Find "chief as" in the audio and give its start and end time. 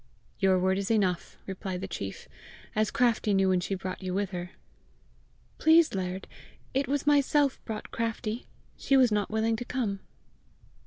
1.87-2.89